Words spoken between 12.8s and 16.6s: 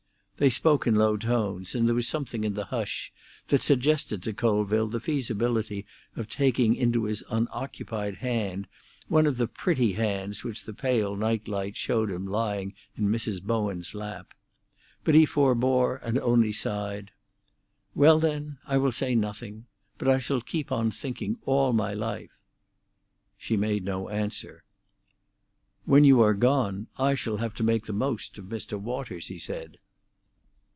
in Mrs. Bowen's lap. But he forbore, and only